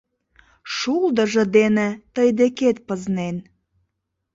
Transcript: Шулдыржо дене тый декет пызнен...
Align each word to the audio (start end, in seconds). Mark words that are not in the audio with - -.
Шулдыржо 0.75 1.43
дене 1.57 1.87
тый 2.13 2.29
декет 2.39 2.77
пызнен... 2.87 3.35